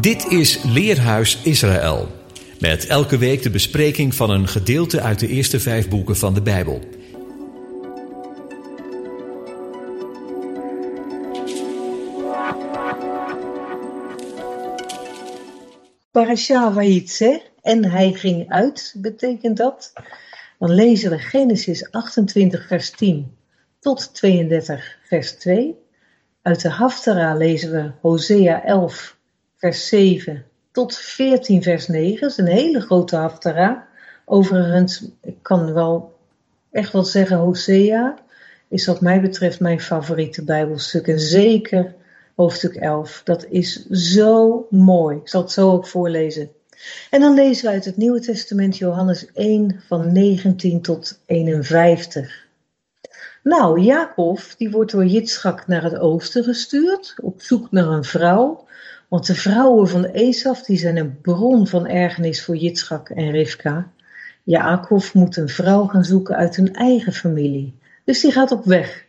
[0.00, 2.08] Dit is Leerhuis Israël.
[2.60, 6.42] Met elke week de bespreking van een gedeelte uit de eerste vijf boeken van de
[6.42, 6.80] Bijbel.
[16.10, 16.72] Parasha
[17.62, 19.92] en hij ging uit, betekent dat.
[20.58, 23.36] Dan lezen we Genesis 28 vers 10
[23.80, 25.74] tot 32 vers 2.
[26.42, 29.20] Uit de Haftara lezen we Hosea 11
[29.62, 32.20] vers 7 tot 14 vers 9.
[32.20, 33.88] Dat is een hele grote Haftara.
[34.24, 36.18] Overigens, ik kan wel
[36.70, 38.18] echt wel zeggen, Hosea
[38.68, 41.08] is wat mij betreft mijn favoriete Bijbelstuk.
[41.08, 41.94] En zeker
[42.34, 43.20] hoofdstuk 11.
[43.24, 45.16] Dat is zo mooi.
[45.16, 46.50] Ik zal het zo ook voorlezen.
[47.10, 52.46] En dan lezen we uit het Nieuwe Testament Johannes 1 van 19 tot 51.
[53.42, 58.64] Nou, Jacob die wordt door Jitschak naar het oosten gestuurd, op zoek naar een vrouw.
[59.12, 63.92] Want de vrouwen van Esaf die zijn een bron van ergernis voor Jitschak en Rivka.
[64.42, 67.74] Jacob moet een vrouw gaan zoeken uit hun eigen familie.
[68.04, 69.06] Dus die gaat op weg.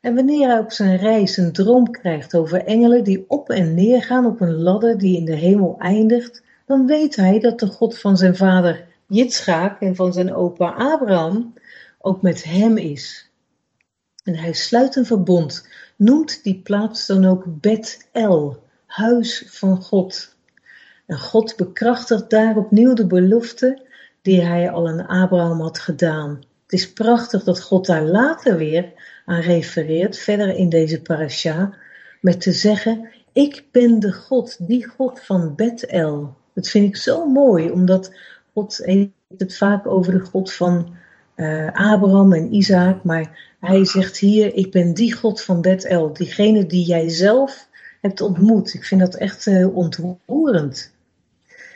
[0.00, 4.02] En wanneer hij op zijn reis een droom krijgt over engelen die op en neer
[4.02, 7.98] gaan op een ladder die in de hemel eindigt, dan weet hij dat de God
[7.98, 11.54] van zijn vader Jitschaak en van zijn opa Abraham
[11.98, 13.30] ook met hem is.
[14.24, 20.36] En hij sluit een verbond, noemt die plaats dan ook Bet-El, huis van God.
[21.06, 23.86] En God bekrachtigt daar opnieuw de belofte
[24.22, 26.30] die hij al aan Abraham had gedaan.
[26.62, 28.92] Het is prachtig dat God daar later weer
[29.24, 31.74] aan refereert, verder in deze parasha,
[32.20, 36.36] met te zeggen, ik ben de God, die God van Bet-El.
[36.54, 38.14] Dat vind ik zo mooi, omdat
[38.54, 38.80] God
[39.38, 40.94] het vaak over de God van
[41.36, 46.66] uh, Abraham en Isaac, maar hij zegt hier, ik ben die God van Bet-El, diegene
[46.66, 47.70] die jij zelf
[48.02, 48.74] hebt ontmoet.
[48.74, 50.92] Ik vind dat echt uh, ontroerend.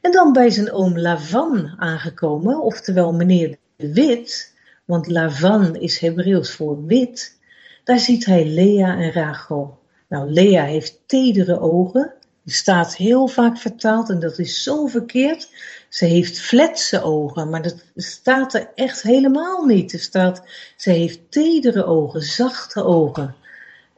[0.00, 6.52] En dan bij zijn oom Lavan aangekomen, oftewel meneer de Wit, want Lavan is Hebreeuws
[6.52, 7.38] voor wit,
[7.84, 9.78] daar ziet hij Lea en Rachel.
[10.08, 12.12] Nou, Lea heeft tedere ogen,
[12.42, 15.48] die staat heel vaak vertaald en dat is zo verkeerd.
[15.88, 19.92] Ze heeft fletse ogen, maar dat staat er echt helemaal niet.
[19.92, 20.42] Er staat,
[20.76, 23.34] ze heeft tedere ogen, zachte ogen.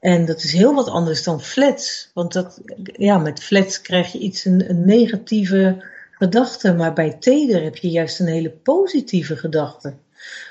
[0.00, 2.10] En dat is heel wat anders dan flats.
[2.14, 2.60] Want dat,
[2.92, 6.74] ja, met flats krijg je iets, een, een negatieve gedachte.
[6.74, 9.94] Maar bij teder heb je juist een hele positieve gedachte.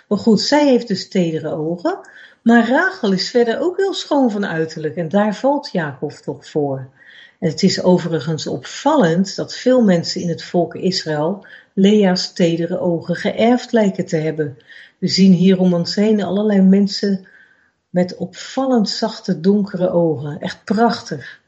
[0.07, 1.99] Maar goed, zij heeft dus tedere ogen.
[2.41, 4.95] Maar Rachel is verder ook heel schoon van uiterlijk.
[4.95, 6.89] En daar valt Jacob toch voor.
[7.39, 13.15] En het is overigens opvallend dat veel mensen in het volk Israël Lea's tedere ogen
[13.15, 14.57] geërfd lijken te hebben.
[14.97, 17.27] We zien hier om ons heen allerlei mensen
[17.89, 20.39] met opvallend zachte donkere ogen.
[20.39, 21.41] Echt prachtig.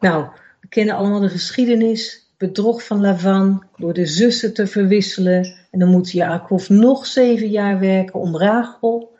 [0.00, 0.26] Nou,
[0.60, 2.20] we kennen allemaal de geschiedenis.
[2.36, 5.54] Bedrog van Lavan door de zussen te verwisselen.
[5.70, 9.16] En dan moet Jacob nog zeven jaar werken om Rachel.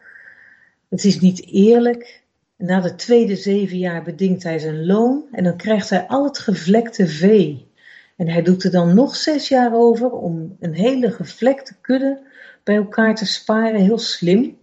[0.88, 2.22] Het is niet eerlijk.
[2.56, 6.38] Na de tweede zeven jaar bedingt hij zijn loon en dan krijgt hij al het
[6.38, 7.70] gevlekte vee.
[8.16, 12.20] En hij doet er dan nog zes jaar over om een hele gevlekte kudde
[12.64, 14.56] bij elkaar te sparen, heel slim.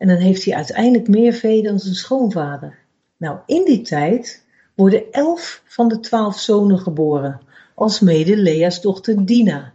[0.00, 2.78] En dan heeft hij uiteindelijk meer vee dan zijn schoonvader.
[3.16, 4.44] Nou, in die tijd
[4.74, 7.40] worden elf van de twaalf zonen geboren,
[7.74, 9.72] als mede Lea's dochter Dina.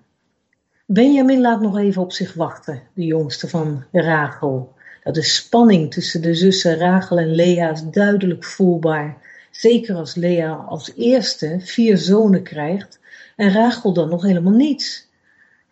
[0.86, 4.74] Benjamin laat nog even op zich wachten, de jongste van Rachel.
[5.04, 9.18] De spanning tussen de zussen Rachel en Lea is duidelijk voelbaar.
[9.52, 13.00] Zeker als Lea als eerste vier zonen krijgt
[13.36, 15.08] en Rachel dan nog helemaal niets.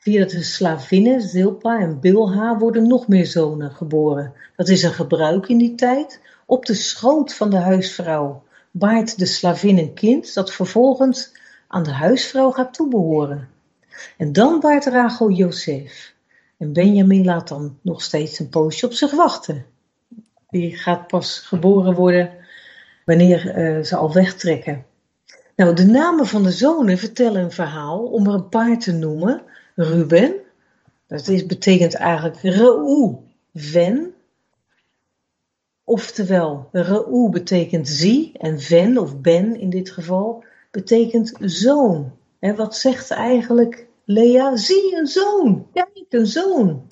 [0.03, 4.33] Via de slavinnen Zilpa en Bilha worden nog meer zonen geboren.
[4.55, 6.19] Dat is een gebruik in die tijd.
[6.45, 11.31] Op de schoot van de huisvrouw baart de slavin een kind dat vervolgens
[11.67, 13.49] aan de huisvrouw gaat toebehoren.
[14.17, 16.13] En dan baart Rachel Jozef.
[16.57, 19.65] En Benjamin laat dan nog steeds een poosje op zich wachten.
[20.49, 22.31] Die gaat pas geboren worden
[23.05, 24.85] wanneer uh, ze al wegtrekken.
[25.55, 29.41] Nou, de namen van de zonen vertellen een verhaal om er een paar te noemen.
[29.75, 30.35] Ruben,
[31.07, 33.15] dat is, betekent eigenlijk Reu,
[33.53, 34.13] ven.
[35.83, 42.11] Oftewel, Reu betekent zie en ven, of ben in dit geval, betekent zoon.
[42.39, 45.67] En wat zegt eigenlijk Lea, zie een zoon.
[45.73, 46.89] Kijk, een zoon.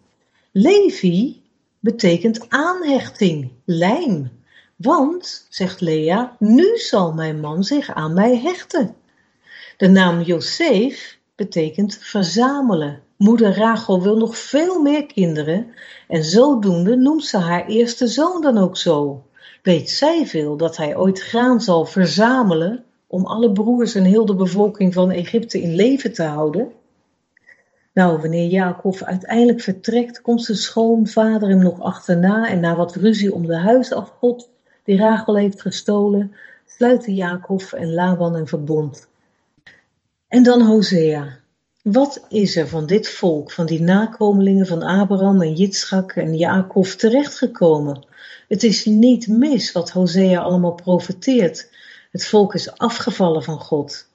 [0.51, 1.41] Levi
[1.79, 4.31] betekent aanhechting, lijm.
[4.75, 8.95] Want, zegt Lea, nu zal mijn man zich aan mij hechten.
[9.77, 12.99] De naam Josef betekent verzamelen.
[13.17, 15.67] Moeder Rachel wil nog veel meer kinderen
[16.07, 19.23] en zodoende noemt ze haar eerste zoon dan ook zo.
[19.61, 24.35] Weet zij veel dat hij ooit graan zal verzamelen om alle broers en heel de
[24.35, 26.71] bevolking van Egypte in leven te houden?
[27.93, 33.33] Nou, wanneer Jacob uiteindelijk vertrekt, komt zijn schoonvader hem nog achterna en na wat ruzie
[33.33, 34.49] om de huisafgod
[34.83, 36.31] die Rachel heeft gestolen,
[36.65, 39.09] sluiten Jacob en Laban een verbond.
[40.31, 41.39] En dan Hosea.
[41.83, 46.85] Wat is er van dit volk, van die nakomelingen van Abraham en Jitschak en Jacob
[46.85, 48.05] terechtgekomen?
[48.47, 51.69] Het is niet mis wat Hosea allemaal profeteert.
[52.11, 54.07] Het volk is afgevallen van God.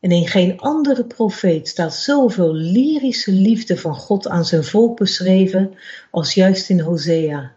[0.00, 5.74] En in geen andere profeet staat zoveel lyrische liefde van God aan zijn volk beschreven
[6.10, 7.52] als juist in Hosea.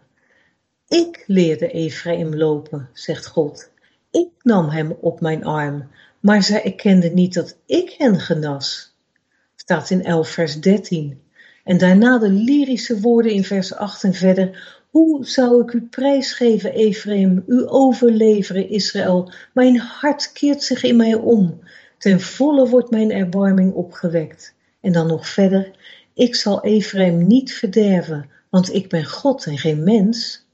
[0.88, 3.70] Ik leerde Ephraim lopen, zegt God.
[4.10, 5.88] Ik nam hem op mijn arm,
[6.20, 8.96] maar zij erkenden niet dat ik hen genas.
[9.56, 11.20] Staat in 11 vers 13.
[11.64, 14.76] En daarna de lyrische woorden in vers 8 en verder.
[14.90, 19.32] Hoe zou ik u prijsgeven, Ephraim, u overleveren, Israël?
[19.54, 21.60] Mijn hart keert zich in mij om.
[21.98, 24.54] Ten volle wordt mijn erbarming opgewekt.
[24.80, 25.70] En dan nog verder.
[26.14, 30.46] Ik zal Ephraim niet verderven, want ik ben God en geen mens.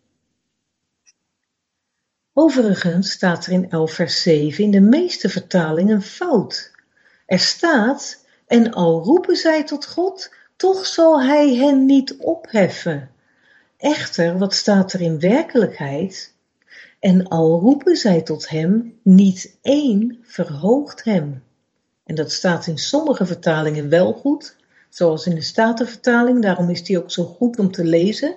[2.36, 6.72] Overigens staat er in 11 vers 7 in de meeste vertalingen fout.
[7.26, 13.10] Er staat, en al roepen zij tot God, toch zal hij hen niet opheffen.
[13.76, 16.34] Echter, wat staat er in werkelijkheid?
[17.00, 21.42] En al roepen zij tot hem, niet één verhoogt hem.
[22.04, 24.56] En dat staat in sommige vertalingen wel goed,
[24.88, 28.36] zoals in de Statenvertaling, daarom is die ook zo goed om te lezen.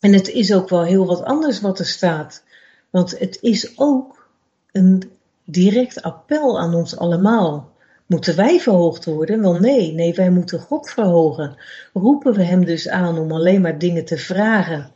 [0.00, 2.42] En het is ook wel heel wat anders wat er staat,
[2.90, 4.28] want het is ook
[4.72, 5.10] een
[5.44, 7.72] direct appel aan ons allemaal.
[8.06, 9.40] Moeten wij verhoogd worden?
[9.40, 11.56] Wel nee, nee, wij moeten God verhogen.
[11.92, 14.90] Roepen we Hem dus aan om alleen maar dingen te vragen?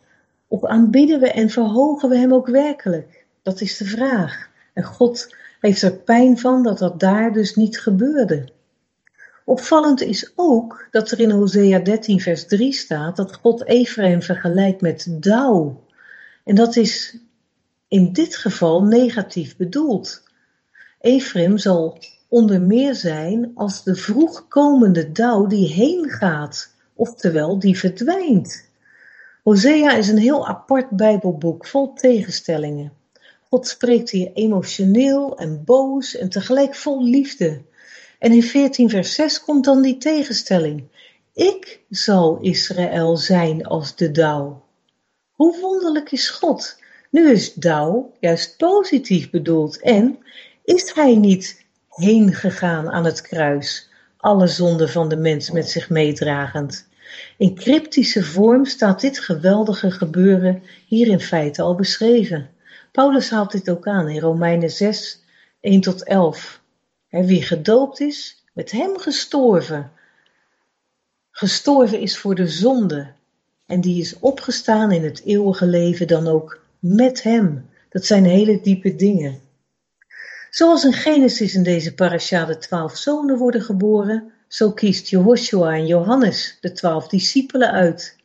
[0.48, 3.24] Of aanbidden we en verhogen we Hem ook werkelijk?
[3.42, 4.48] Dat is de vraag.
[4.72, 8.48] En God heeft er pijn van dat dat daar dus niet gebeurde.
[9.44, 14.80] Opvallend is ook dat er in Hosea 13 vers 3 staat dat God Ephraim vergelijkt
[14.80, 15.84] met dauw.
[16.44, 17.16] En dat is
[17.88, 20.22] in dit geval negatief bedoeld.
[21.00, 21.98] Ephraim zal
[22.28, 28.70] onder meer zijn als de vroegkomende dauw die heen gaat, oftewel die verdwijnt.
[29.42, 32.92] Hosea is een heel apart Bijbelboek vol tegenstellingen.
[33.48, 37.62] God spreekt hier emotioneel en boos en tegelijk vol liefde.
[38.22, 40.82] En in 14 vers 6 komt dan die tegenstelling.
[41.34, 44.64] Ik zal Israël zijn als de dauw.
[45.30, 46.78] Hoe wonderlijk is God?
[47.10, 50.18] Nu is dauw juist positief bedoeld en
[50.64, 55.90] is hij niet heen gegaan aan het kruis, alle zonden van de mens met zich
[55.90, 56.88] meedragend.
[57.38, 62.50] In cryptische vorm staat dit geweldige gebeuren hier in feite al beschreven.
[62.92, 65.22] Paulus haalt dit ook aan in Romeinen 6,
[65.60, 66.61] 1 tot 11.
[67.20, 69.90] Wie gedoopt is, met hem gestorven.
[71.30, 73.12] Gestorven is voor de zonde.
[73.66, 77.70] En die is opgestaan in het eeuwige leven dan ook met hem.
[77.88, 79.40] Dat zijn hele diepe dingen.
[80.50, 85.86] Zoals in Genesis in deze parasha de twaalf zonen worden geboren, zo kiest Jehoshua en
[85.86, 88.16] Johannes de twaalf discipelen uit.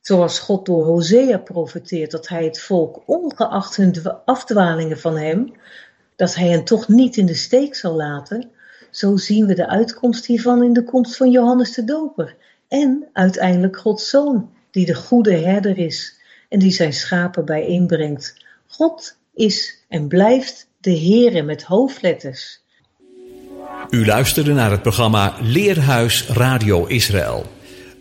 [0.00, 5.52] Zoals God door Hosea profeteert dat hij het volk, ongeacht hun afdwalingen van hem,
[6.18, 8.50] dat hij hen toch niet in de steek zal laten,
[8.90, 12.36] zo zien we de uitkomst hiervan in de komst van Johannes de Doper
[12.68, 18.44] en uiteindelijk Gods Zoon, die de goede herder is en die zijn schapen bijeenbrengt.
[18.66, 22.60] God is en blijft de Heere met hoofdletters.
[23.90, 27.46] U luisterde naar het programma Leerhuis Radio Israël.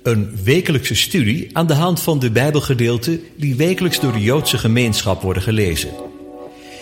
[0.04, 5.22] Een wekelijkse studie aan de hand van de Bijbelgedeelten die wekelijks door de Joodse gemeenschap
[5.22, 6.07] worden gelezen.